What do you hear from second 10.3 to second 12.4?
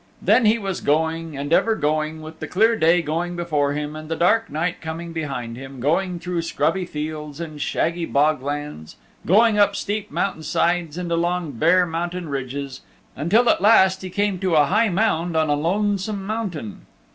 sides and along bare mountain